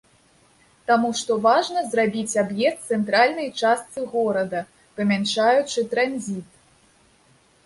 Таму 0.91 1.09
што 1.19 1.35
важна 1.47 1.83
зрабіць 1.91 2.39
аб'езд 2.43 2.81
цэнтральнай 2.97 3.47
частцы 3.61 3.99
горада, 4.15 4.63
памяншаючы 5.01 5.79
транзіт. 5.95 6.49